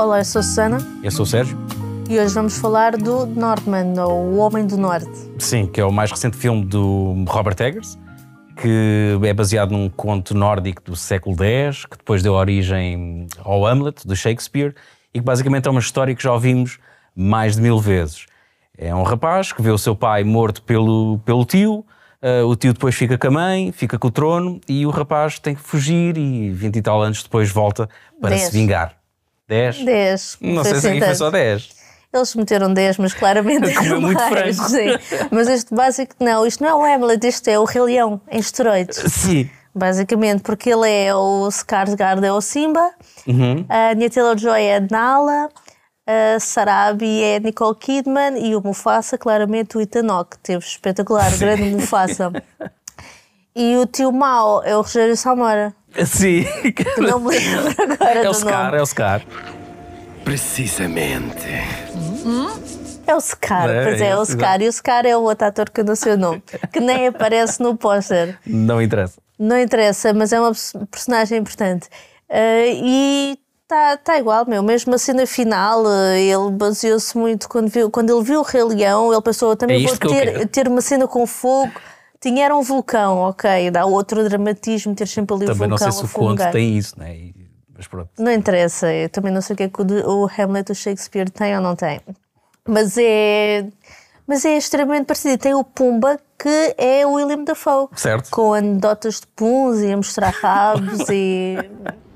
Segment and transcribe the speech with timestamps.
[0.00, 1.58] Olá, eu sou a Susana Eu sou o Sérgio.
[2.08, 5.10] e hoje vamos falar do Northman, ou O Homem do Norte.
[5.38, 7.98] Sim, que é o mais recente filme do Robert Eggers,
[8.56, 14.06] que é baseado num conto nórdico do século X, que depois deu origem ao Hamlet,
[14.06, 14.74] do Shakespeare,
[15.12, 16.78] e que basicamente é uma história que já ouvimos
[17.14, 18.24] mais de mil vezes.
[18.78, 21.84] É um rapaz que vê o seu pai morto pelo, pelo tio,
[22.22, 25.38] eh, o tio depois fica com a mãe, fica com o trono, e o rapaz
[25.38, 27.86] tem que fugir e 20 e tal anos depois volta
[28.18, 28.44] para Dez.
[28.44, 28.99] se vingar.
[29.50, 29.84] 10?
[29.84, 30.38] 10.
[30.40, 31.68] Não sei se aqui foi só 10.
[32.12, 34.56] Eles meteram 10, mas claramente Comeu muito mais.
[34.56, 34.68] frango.
[34.68, 35.26] Sim.
[35.30, 38.38] Mas este básico, não, isto não é o Hamlet, isto é o Rei Leão, em
[38.40, 38.96] esteroides.
[39.12, 39.48] Sim.
[39.74, 42.90] Basicamente, porque ele é o Skarsgård, é o Simba,
[43.26, 43.64] Uhum.
[43.68, 45.48] a Anya Taylor-Joy é a Nala,
[46.04, 50.36] a Sarabi é a Nicole Kidman e o Mufasa, claramente, o Hawke.
[50.42, 52.32] Teve espetacular, grande Mufasa.
[53.54, 55.74] E o tio Mau é o Rogério Samora,
[56.06, 56.44] Sim.
[56.72, 58.78] que não me lembro agora É o Scar, nome.
[58.78, 59.22] é o Scar.
[60.24, 61.46] Precisamente.
[63.06, 64.62] É o Scar, É, pois é, é o Scar.
[64.62, 67.08] E o Scar é o outro ator que eu não sei o nome, que nem
[67.08, 68.38] aparece no póster.
[68.46, 69.20] Não interessa.
[69.38, 71.88] Não interessa, mas é uma pers- personagem importante.
[72.28, 74.62] Eh, e está tá igual, meu.
[74.62, 78.62] Mesmo a cena final, eh, ele baseou-se muito quando, viu, quando ele viu o Rei
[78.62, 81.72] Leão, ele pensou, também É vou ter, ter uma cena com fogo.
[82.20, 85.90] Tinha era um vulcão, ok, dá outro dramatismo ter sempre ali Também o não vulcão
[85.92, 86.52] sei se o fumegar.
[86.52, 87.16] tem isso, né?
[87.16, 87.34] E-
[87.74, 88.10] Mas pronto.
[88.18, 91.30] Não interessa, eu também não sei o que é que o, o Hamlet do Shakespeare
[91.30, 91.98] tem ou não tem.
[92.68, 93.66] Mas é,
[94.26, 95.38] mas é extremamente parecido.
[95.38, 97.88] Tem o Pumba, que é o William Dafoe.
[97.96, 98.30] Certo.
[98.30, 101.56] Com anedotas de puns e a mostrar rabos e.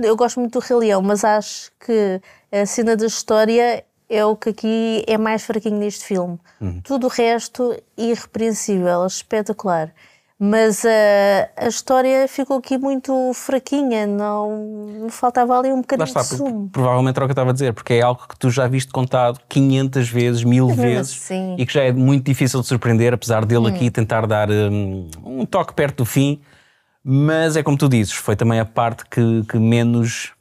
[0.00, 2.20] Eu gosto muito do Rei Leão, mas acho que
[2.52, 6.38] a cena da história é o que aqui é mais fraquinho neste filme.
[6.82, 9.92] Tudo o resto, irrepreensível, espetacular.
[10.40, 16.28] Mas a, a história ficou aqui muito fraquinha, não faltava ali um bocadinho está, de
[16.28, 16.68] sumo.
[16.70, 18.92] provavelmente era o que eu estava a dizer, porque é algo que tu já viste
[18.92, 21.56] contado 500 vezes, mil vezes, assim.
[21.58, 25.44] e que já é muito difícil de surpreender, apesar dele aqui tentar dar um, um
[25.44, 26.40] toque perto do fim.
[27.02, 30.32] Mas é como tu dizes, foi também a parte que, que menos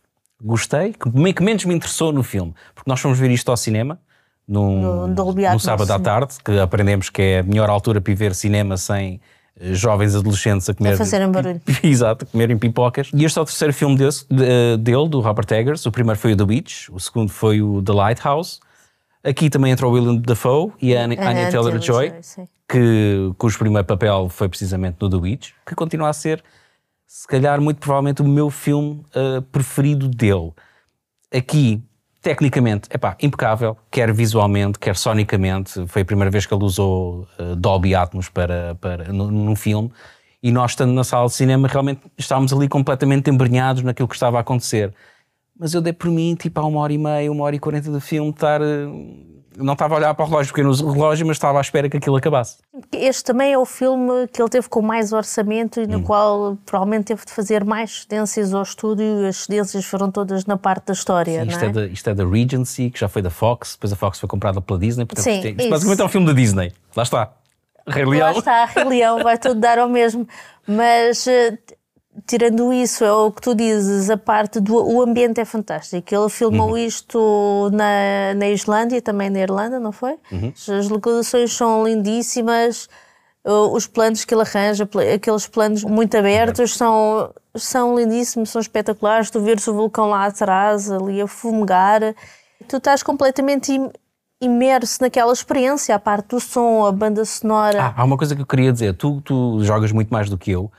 [0.41, 2.53] gostei, que, que menos me interessou no filme.
[2.75, 3.99] Porque nós fomos ver isto ao cinema,
[4.47, 5.07] num, No
[5.53, 9.19] num sábado à tarde, que aprendemos que é a melhor altura para ver cinema sem
[9.59, 10.95] eh, jovens adolescentes a comer.
[10.97, 11.61] fazerem barulho.
[11.83, 13.09] Exato, a comerem pipocas.
[13.13, 15.85] E este é o terceiro filme desse, de- eh, dele, do Robert Eggers.
[15.85, 18.59] O primeiro foi o The Witch, o segundo foi o The Lighthouse.
[19.23, 22.13] Aqui também entrou o William Dafoe e a Anya, A Anya Taylor-Joy,
[22.69, 26.41] que, cujo primeiro papel foi precisamente no The Witch, que continua a ser,
[27.07, 30.51] se calhar, muito provavelmente o meu filme eh, preferido dele.
[31.33, 31.81] Aqui,
[32.21, 35.87] tecnicamente, é impecável, quer visualmente, quer sonicamente.
[35.87, 39.89] Foi a primeira vez que ele usou eh, Dolby Atmos para, para, num filme.
[40.43, 44.37] E nós, estando na sala de cinema, realmente estávamos ali completamente embrenhados naquilo que estava
[44.37, 44.93] a acontecer.
[45.57, 47.89] Mas eu dei por mim, tipo, há uma hora e meia, uma hora e quarenta
[47.89, 48.61] do filme, estar.
[48.61, 48.85] eh,
[49.57, 51.97] Não estava a olhar para o relógio, porque no relógio, mas estava à espera que
[51.97, 52.57] aquilo acabasse.
[52.91, 55.83] Este também é o filme que ele teve com mais orçamento Hum.
[55.83, 60.11] e no qual provavelmente teve de fazer mais cedências ao estúdio e as cedências foram
[60.11, 61.73] todas na parte da história, Isto, não é é?
[61.73, 64.61] da, isto é da Regency, que já foi da Fox, depois a Fox foi comprada
[64.61, 65.05] pela Disney.
[65.05, 65.69] Portanto, Sim, isto, é- isto isso.
[65.69, 66.71] basicamente é um filme da Disney.
[66.95, 67.31] Lá está.
[67.87, 68.31] Rei Lá Leão.
[68.39, 70.27] está, Rei Leão, vai tudo dar ao mesmo.
[70.67, 71.57] Mas eh,
[72.25, 76.13] tirando isso, é o que tu dizes, a parte do o ambiente é fantástico.
[76.13, 76.77] Ele filmou Uhum.
[76.77, 80.15] isto na, na Islândia e também na Irlanda, não foi?
[80.31, 80.51] Uhum.
[80.77, 82.89] As localizações são lindíssimas.
[83.45, 89.29] Os planos que ele arranja, aqueles planos muito abertos, são, são lindíssimos, são espetaculares.
[89.29, 92.01] Tu vês o vulcão lá atrás, ali a fumegar,
[92.67, 93.89] tu estás completamente im-
[94.41, 97.81] imerso naquela experiência, a parte do som, a banda sonora.
[97.81, 98.93] Ah, há uma coisa que eu queria dizer.
[98.97, 100.69] Tu, tu jogas muito mais do que eu.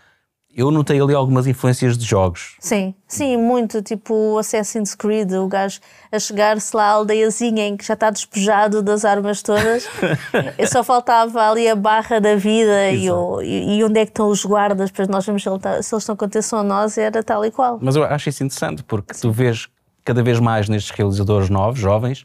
[0.59, 2.57] Eu notei ali algumas influências de jogos.
[2.59, 3.81] Sim, sim, muito.
[3.81, 5.79] Tipo o Assassin's Creed, o gajo
[6.11, 9.89] a chegar-se lá à aldeiazinha em que já está despejado das armas todas.
[10.59, 14.29] e só faltava ali a barra da vida e, o- e- onde é que estão
[14.29, 17.45] os guardas, para nós vemos se, tá- eles estão com atenção a nós, era tal
[17.45, 17.79] e qual.
[17.81, 19.69] Mas eu acho isso interessante, porque tu vês
[20.05, 22.25] cada vez mais nestes realizadores novos, jovens,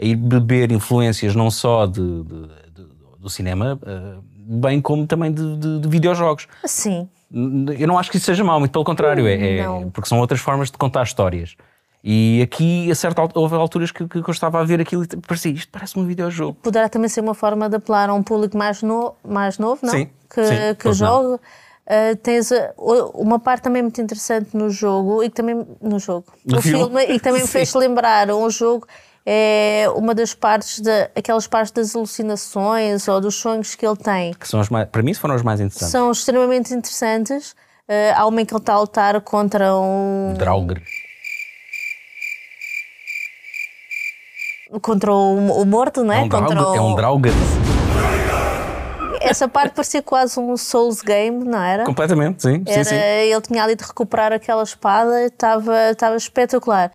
[0.00, 2.86] a ir beber influências não só de, de- de-
[3.18, 6.46] do cinema, eh, bem como também de, de- de videojogos.
[6.64, 7.08] Sim,
[7.78, 10.40] Eu não acho que isso seja mau, muito pelo contrário, é, é- porque são outras
[10.40, 11.56] formas de contar histórias.
[12.04, 15.06] E aqui, a certa altura, houve alturas que, que eu estava a ver aquilo e
[15.18, 16.58] parecia, isto parece um videojogo.
[16.62, 19.92] poderá também ser uma forma de apelar a um público mais, no, mais novo, não?
[19.92, 21.40] Sim, que, sim, que jogue.
[21.84, 26.26] Uh, tens o- uma parte também muito interessante no jogo e que também no jogo
[26.44, 27.02] No no filme, filme?
[27.04, 28.86] e que também me fez lembrar um jogo
[29.24, 34.34] é uma das partes da aquelas partes das alucinações ou dos sonhos que ele tem
[34.34, 35.92] Que são os mais, para mim, foram os mais interessantes.
[35.92, 37.54] são extremamente interessantes.
[37.88, 40.34] Uh, há uma em que ele está a lutar contra um.
[40.36, 40.80] Draugr.
[44.80, 46.20] Contra o, o morto, não é?
[46.20, 46.76] É um, Draugr, o...
[46.76, 47.32] é um Draugr.
[49.20, 51.84] Essa parte parecia quase um Souls game, não era?
[51.84, 52.62] Completamente, sim.
[52.66, 52.96] Era, sim, sim.
[52.96, 56.90] Ele tinha ali de recuperar aquela espada, estava, estava espetacular.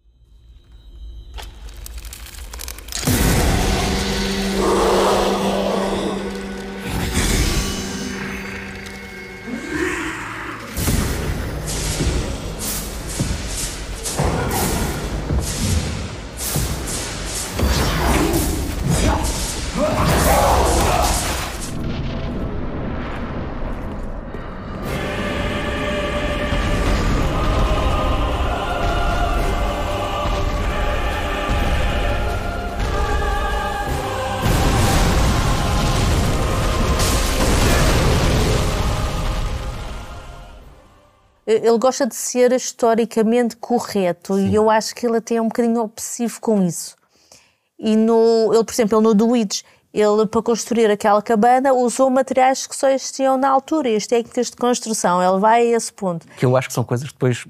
[41.47, 44.49] Ele gosta de ser historicamente correto Sim.
[44.49, 46.95] e eu acho que ele até é um bocadinho obsessivo com isso.
[47.79, 49.61] E no, ele, por exemplo, ele no Witch,
[49.93, 54.49] ele para construir aquela cabana usou materiais que só existiam na altura e as técnicas
[54.49, 55.23] de construção.
[55.23, 56.27] Ele vai a esse ponto.
[56.37, 57.45] Que eu acho que são coisas que depois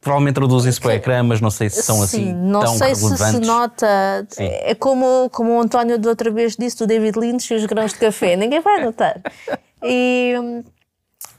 [0.00, 2.94] provavelmente traduzem-se para o ecrã, mas não sei se são Sim, assim não tão sei
[2.94, 3.18] relevantes.
[3.18, 4.26] se se nota.
[4.28, 4.44] Sim.
[4.44, 7.92] É como, como o António de outra vez disse do David Lynch e os grãos
[7.92, 8.36] de café.
[8.36, 9.20] Ninguém vai notar.
[9.86, 10.32] E,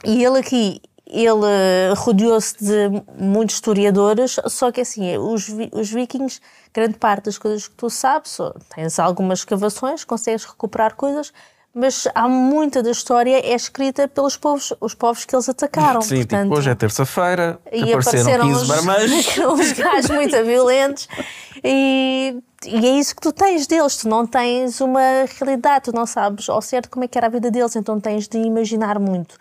[0.05, 6.41] e ele aqui ele rodeou-se de muitos historiadores, só que assim, os, os vikings,
[6.73, 8.37] grande parte das coisas que tu sabes,
[8.73, 11.31] tens algumas escavações, consegues recuperar coisas,
[11.73, 16.01] mas há muita da história é escrita pelos povos, os povos que eles atacaram.
[16.01, 19.37] Sim, Portanto, tipo, hoje é terça-feira, e apareceram 15 os, marmanjos.
[19.45, 21.07] uns gajos muito violentos
[21.61, 26.05] e, e é isso que tu tens deles, tu não tens uma realidade, tu não
[26.05, 29.35] sabes ao certo como é que era a vida deles, então tens de imaginar muito.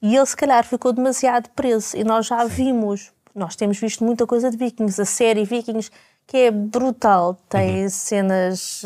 [0.00, 1.96] E ele, se calhar, ficou demasiado preso.
[1.96, 5.00] E nós já vimos, nós temos visto muita coisa de Vikings.
[5.00, 5.90] A série Vikings,
[6.26, 7.90] que é brutal, tem uhum.
[7.90, 8.82] cenas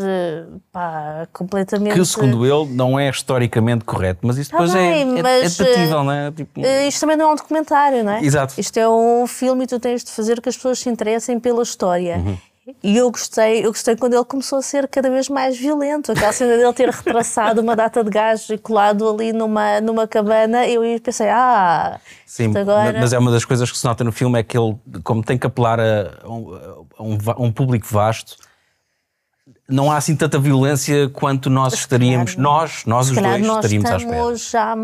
[0.70, 1.94] pá, completamente.
[1.94, 5.84] Que, segundo ele, não é historicamente correto, mas isso depois tá bem, é, mas, é,
[5.84, 6.30] é não é?
[6.30, 6.60] Tipo...
[6.60, 8.24] Isto também não é um documentário, não é?
[8.24, 8.54] Exato.
[8.58, 11.62] Isto é um filme e tu tens de fazer que as pessoas se interessem pela
[11.62, 12.16] história.
[12.16, 12.38] Uhum.
[12.82, 16.12] E eu gostei, eu gostei quando ele começou a ser cada vez mais violento.
[16.12, 20.66] Aquela cena dele ter retraçado uma data de gás e colado ali numa, numa cabana,
[20.68, 23.00] eu pensei, ah, Sim, agora...
[23.00, 25.36] mas é uma das coisas que se nota no filme é que ele, como tem
[25.36, 26.54] que apelar a um,
[26.98, 28.36] a um, a um público vasto,
[29.68, 33.96] não há assim tanta violência quanto nós estaríamos, nós, nós os dois, nós estaríamos à
[33.96, 34.36] espera.
[34.36, 34.76] Já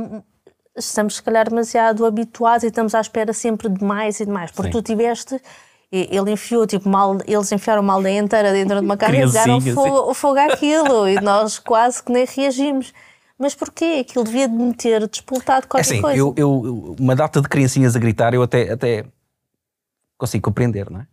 [0.77, 4.51] estamos, se calhar, demasiado habituados e estamos à espera sempre de mais e de mais,
[4.51, 4.79] porque Sim.
[4.79, 5.41] tu tiveste
[5.91, 9.61] ele enfiou, tipo, mal, eles enfiaram uma aldeia inteira dentro de uma casa e deram
[9.61, 12.93] fogo, fogo àquilo e nós quase que nem reagimos.
[13.39, 14.05] Mas porquê?
[14.07, 16.19] Aquilo devia de me ter despoltado qualquer é assim, coisa.
[16.19, 19.07] Eu, eu, uma data de criancinhas a gritar, eu até, até
[20.19, 21.07] consigo compreender, não é?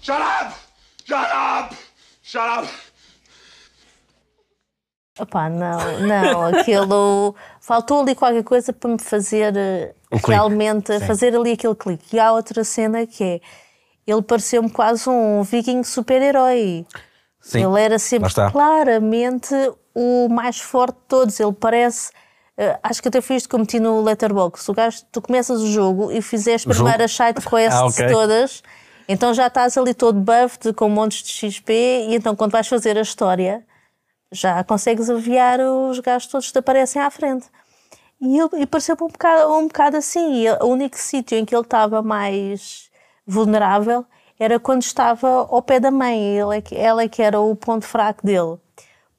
[0.00, 0.54] Shut up!
[1.04, 1.76] Shut up!
[2.22, 2.91] Shut up!
[5.18, 7.34] Opá, não, não, aquilo.
[7.60, 9.54] Faltou ali qualquer coisa para me fazer
[10.10, 11.06] o realmente clique.
[11.06, 12.16] fazer ali aquele clique.
[12.16, 13.40] E há outra cena que é.
[14.06, 16.86] Ele pareceu-me quase um viking super-herói.
[17.54, 19.54] Ele era sempre claramente
[19.94, 21.38] o mais forte de todos.
[21.38, 22.10] Ele parece.
[22.58, 24.70] Uh, acho que até foi isto que eu meti no Letterboxd.
[24.70, 28.08] O gajo, tu começas o jogo e fizeste as primeiras side quests ah, okay.
[28.08, 28.62] todas,
[29.08, 32.98] então já estás ali todo buffed com montes de XP, e então quando vais fazer
[32.98, 33.64] a história
[34.32, 37.46] já consegues aviar os gajos todos que te aparecem à frente.
[38.20, 40.44] E, ele, e pareceu um bocado, um bocado assim.
[40.44, 42.90] E o único sítio em que ele estava mais
[43.26, 44.04] vulnerável
[44.38, 46.38] era quando estava ao pé da mãe.
[46.38, 48.56] Ele é que, ela é que era o ponto fraco dele.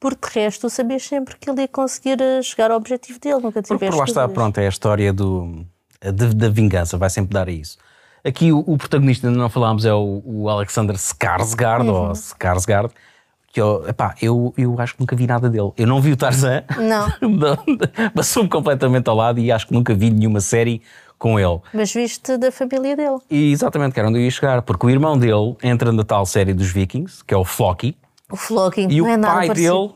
[0.00, 3.40] Porque de resto, tu sabias sempre que ele ia conseguir eh, chegar ao objetivo dele.
[3.40, 5.64] Nunca tiveste Por lá está, pronto, é a história do,
[6.12, 7.78] da vingança, vai sempre dar a isso.
[8.22, 12.08] Aqui o, o protagonista, ainda não falámos, é o, o Alexander Skarsgård, uhum.
[12.08, 12.90] ou Skarsgård,
[13.54, 15.70] que eu, epá, eu, eu acho que nunca vi nada dele.
[15.78, 16.64] Eu não vi o Tarzan.
[16.76, 17.06] Não.
[18.12, 20.82] Passou-me completamente ao lado e acho que nunca vi nenhuma série
[21.16, 21.60] com ele.
[21.72, 23.18] Mas viste da família dele.
[23.30, 26.26] E exatamente, que era onde eu ia chegar, porque o irmão dele entra na tal
[26.26, 27.96] série dos Vikings, que é o Floki.
[28.28, 29.94] O Floki, E o é pai dele uh,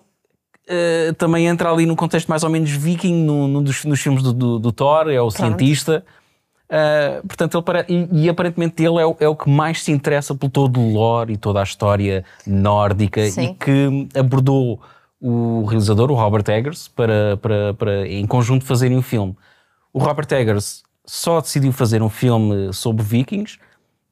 [1.19, 4.33] também entra ali num contexto mais ou menos viking, num, num dos, nos filmes do,
[4.33, 5.37] do, do Thor, é o Pronto.
[5.37, 6.05] cientista.
[6.71, 7.87] Uh, portanto, ele para...
[7.89, 10.93] e, e, aparentemente ele é o, é o, que mais se interessa por todo o
[10.93, 13.45] lore e toda a história nórdica Sim.
[13.45, 14.79] e que abordou
[15.21, 19.35] o realizador, o Robert Eggers, para, para, para em conjunto fazerem um filme.
[19.93, 23.59] O Robert Eggers só decidiu fazer um filme sobre vikings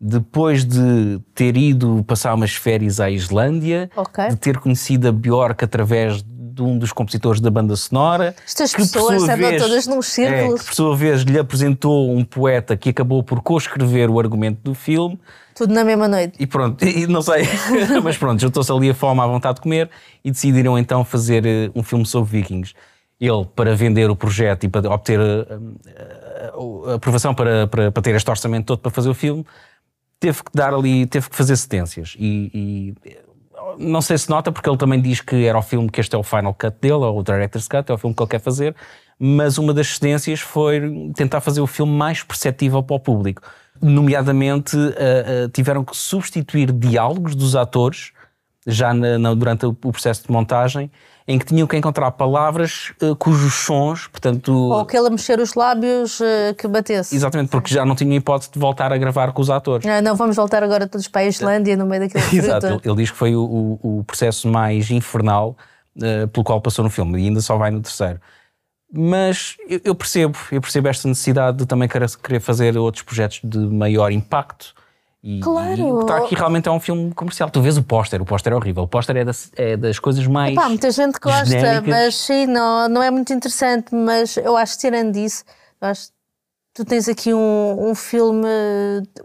[0.00, 4.28] depois de ter ido passar umas férias à Islândia, Ok.
[4.28, 6.22] de ter conhecido a Bjork através
[6.56, 8.34] de um dos compositores da banda sonora.
[8.46, 10.54] Estas que, pessoas andam vez- todas num círculo.
[10.54, 14.62] É, que por sua vez lhe apresentou um poeta que acabou por coescrever o argumento
[14.62, 15.20] do filme.
[15.54, 16.34] Tudo na mesma noite.
[16.40, 17.44] E pronto, e não sei,
[18.02, 19.90] mas pronto, juntou-se ali a fome à vontade de comer
[20.24, 22.72] e decidiram então fazer eh, um filme sobre vikings.
[23.20, 25.46] Ele, para vender o projeto e para obter eh,
[25.86, 26.52] eh,
[26.90, 29.44] a aprovação para, para, para ter este orçamento todo para fazer o filme,
[30.18, 32.16] teve que dar ali, teve que fazer cedências.
[32.18, 33.16] E, e,
[33.78, 36.18] não sei se nota, porque ele também diz que era o filme que este é
[36.18, 38.74] o final cut dele, ou o director's cut, é o filme que ele quer fazer,
[39.18, 43.42] mas uma das cedências foi tentar fazer o filme mais perceptível para o público.
[43.80, 48.12] Nomeadamente, eh, eh, tiveram que substituir diálogos dos atores,
[48.66, 50.90] já na- na- durante o processo de montagem,
[51.28, 55.54] em que tinham que encontrar palavras eh, cujos sons, portanto, Ou aquele a mexer os
[55.54, 57.14] lábios eh, que batesse.
[57.16, 59.86] exatamente porque já não tinham hipótese de voltar a gravar com os atores.
[59.86, 62.96] Ah, não, vamos voltar agora todos para a Islândia no meio daquele Exato, ele, ele
[62.96, 63.40] diz que foi o,
[63.82, 65.56] o- o processo mais infernal
[66.00, 68.20] eh, pelo qual passou no filme e ainda só vai no terceiro.
[68.92, 73.40] Mas eu, eu percebo, eu percebo esta necessidade de também querer, querer fazer outros projetos
[73.42, 74.74] de maior impacto.
[75.22, 75.76] E, Claro.
[75.76, 77.50] e o que está aqui realmente é um filme comercial.
[77.50, 78.84] Tu vês o póster, o póster é horrível.
[78.84, 80.54] O póster é das, é das coisas mais.
[80.54, 81.88] Pá, muita gente gosta, genéricas.
[81.88, 83.94] mas sim, não, não é muito interessante.
[83.94, 85.42] Mas eu acho que tirando disso,
[85.80, 86.10] eu acho
[86.74, 88.46] tu tens aqui um, um filme,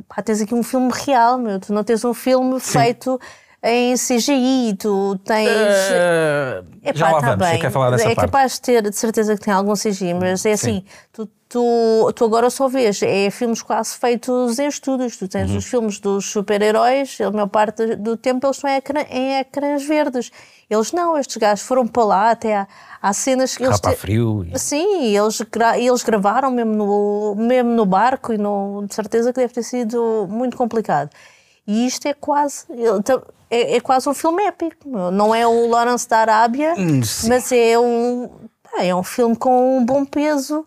[0.08, 1.60] pá, tens aqui um filme real, meu.
[1.60, 3.20] Tu não tens um filme feito
[3.62, 5.50] em CGI, tu tens.
[5.50, 7.56] Eh, Epá, já lá tá vamos, bem.
[7.56, 8.32] eu quero falar dessa É parte.
[8.32, 12.24] capaz de ter, de certeza que tem algum CGI, mas é assim, tu, tu, tu
[12.26, 15.18] agora só vês, é filmes quase feitos em estúdios.
[15.18, 15.28] Tu Uhum.
[15.28, 19.40] tens os filmes dos super-heróis, a maior parte do tempo eles estão em, ecrã, em
[19.40, 20.32] ecrãs verdes.
[20.70, 22.68] Eles não, estes gajos foram para lá, até há,
[23.02, 23.80] há cenas que eles.
[23.80, 24.46] Te- frio.
[24.52, 29.34] e- Sim, eles, gra eles gravaram mesmo no, mesmo no barco e não, de certeza
[29.34, 31.10] que deve ter sido muito complicado.
[31.68, 32.66] E isto é quase
[33.04, 34.88] ta- é, é quase um filme épico.
[35.12, 37.28] Não é o Lawrence da Arábia, Hum, sim.
[37.28, 38.30] mas é um,
[38.80, 40.66] é um filme com um bom peso.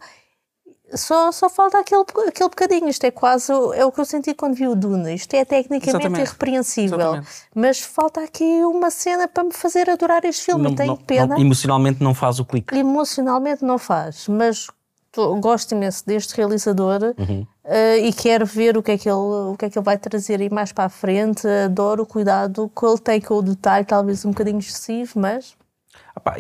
[0.97, 2.89] Só, só falta aquele, aquele bocadinho.
[2.89, 5.13] Isto é quase o- é o que eu senti quando vi o Duna.
[5.13, 6.27] Isto é tecnicamente Exatamente.
[6.29, 6.99] irrepreensível.
[7.01, 7.29] Exatamente.
[7.55, 10.63] Mas falta aqui uma cena para me fazer adorar este filme.
[10.65, 12.75] Não- tenho não- pena não- emocionalmente não faz o clique.
[12.77, 14.67] emocionalmente não faz, mas
[15.13, 17.47] tô- gosto imenso deste realizador Uhum.
[17.65, 19.97] eh, e quero ver o que, é que ele, o que é que ele vai
[19.99, 21.47] trazer aí mais para a frente.
[21.65, 25.55] Adoro o cuidado que ele tem com o detalhe, talvez um bocadinho excessivo, mas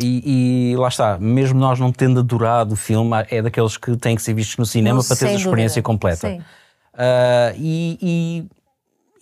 [0.00, 4.16] e, e lá está, mesmo nós não tendo adorado o filme, é daqueles que têm
[4.16, 5.82] que ser vistos no cinema Não, para teres a experiência dúvida.
[5.82, 6.28] completa.
[6.30, 6.42] Sim.
[6.94, 8.44] Ah, e, e-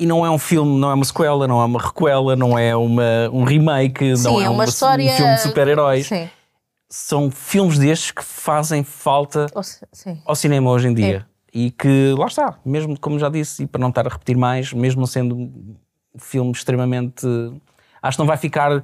[0.00, 2.74] e não é um filme, não é uma sequela, não é uma recuela, não é
[2.74, 5.12] uma, um remake, sim, não é, é uma história.
[5.12, 6.10] um filme de super-heróis.
[6.88, 9.46] São filmes destes que fazem falta
[9.92, 10.20] sim.
[10.26, 11.26] ao cinema hoje em dia.
[11.28, 11.32] É.
[11.54, 14.72] E que, lá está, mesmo como já disse, e para não estar a repetir mais,
[14.72, 15.76] mesmo sendo um
[16.18, 17.26] filme extremamente.
[18.02, 18.82] Acho que não vai ficar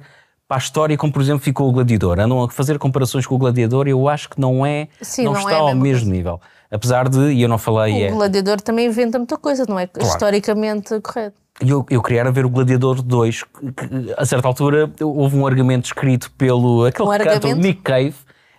[0.49, 2.19] para a história como, por exemplo, ficou o Gladiador.
[2.19, 4.87] Andam a fazer comparações com o Gladiador e eu acho que não é.
[4.99, 6.11] Sim, não, não está é ao mesmo coisa.
[6.11, 6.41] nível.
[6.71, 8.11] Apesar de, e eu não falei, é.
[8.11, 11.35] O Gladiador também inventa muita coisa, não é historicamente correto.
[11.61, 15.45] E eu, eu queria ver o Gladiador 2, que, que, a certa altura houve um
[15.45, 17.55] argumento escrito pelo aquele Um que canta?
[17.55, 18.15] Nick Cave,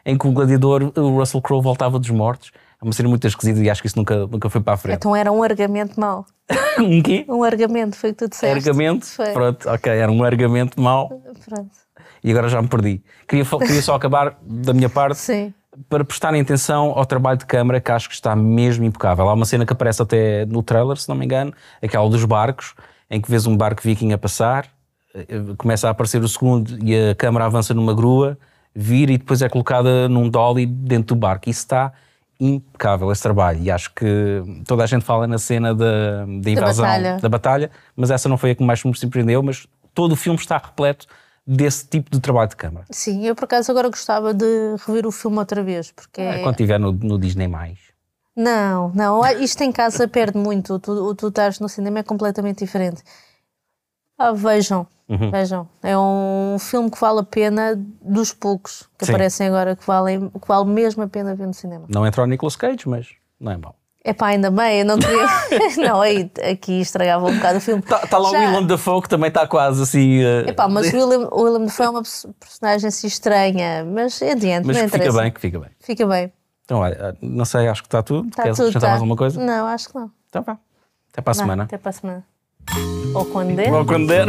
[0.07, 2.53] em que o Gladiador, o Russell Crowe, voltava dos mortos.
[2.81, 4.97] É uma cena muito esquisita e acho que isso nunca, nunca foi para a frente.
[4.97, 6.25] Então era um argamento mau.
[6.81, 7.27] um quê?
[7.29, 8.69] Um argamento, foi o que tu disseste.
[8.69, 9.07] Argamento?
[9.07, 9.33] Foi.
[9.33, 11.09] Pronto, ok, era um argamento mau
[11.47, 11.71] Pronto.
[12.25, 13.03] e agora já me perdi.
[13.29, 15.53] Queria, queria só acabar da minha parte Sim.
[15.91, 19.29] para prestarem atenção ao trabalho de câmara que acho que está mesmo impecável.
[19.29, 22.75] Há uma cena que aparece até no trailer, se não me engano, aquela dos barcos,
[23.11, 24.67] em que vês um barco viking a passar,
[25.15, 25.27] eh,
[25.59, 28.39] começa a aparecer o segundo e a câmara avança numa grua,
[28.75, 31.51] vira e depois é colocada num dolly dentro do barco.
[31.51, 31.93] Isso está
[32.41, 33.61] impecável, esse trabalho.
[33.63, 37.19] E acho que toda a gente fala na cena da, da invasão, batalha.
[37.21, 40.39] da batalha, mas essa não foi a que mais me surpreendeu, mas todo o filme
[40.39, 41.07] está repleto
[41.47, 42.87] desse tipo de trabalho de câmara.
[42.91, 46.55] Sim, eu por acaso agora gostava de rever o filme outra vez, porque É quando
[46.55, 47.49] estiver no, no Disney+.
[48.37, 50.79] Não, não, isto em casa perde muito.
[50.79, 53.03] Tu, tu estás no cinema é completamente diferente.
[54.23, 55.31] Ah, vejam, Uhum.
[55.31, 55.67] vejam.
[55.83, 59.13] É um filme que vale a pena dos poucos que Sim.
[59.13, 61.87] aparecem agora, que, valem, que vale mesmo a pena ver no cinema.
[61.89, 63.09] Não entrou o Nicolas Cage, mas
[63.41, 63.75] não é mau.
[64.05, 65.27] É pá, ainda bem, eu não queria.
[65.89, 67.83] não, aí, aqui estragava um bocado o filme.
[67.83, 70.23] Está tá lá Já- o Willem Dafoe que também está quase assim.
[70.23, 74.21] eh, Epá, mas o William, o William Dafoe é uma pers- personagem assim estranha, mas
[74.21, 75.71] é adiante, mas não que fica bem, que fica bem.
[75.81, 76.33] Fica bem.
[76.65, 78.29] Então, olha, não sei, acho que está tudo.
[78.29, 78.67] Está Queres tudo.
[78.69, 78.89] acrescentar tá.
[78.91, 79.43] mais alguma coisa?
[79.45, 80.11] Não, acho que não.
[80.29, 80.57] Então vá.
[81.13, 81.63] Até para a semana.
[81.65, 82.25] Até para a semana.
[83.15, 83.73] Ou quando der.
[83.73, 84.29] Ou quando der.